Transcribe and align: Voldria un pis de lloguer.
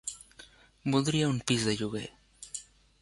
Voldria 0.95 1.29
un 1.33 1.37
pis 1.51 1.67
de 1.69 1.77
lloguer. 1.83 2.05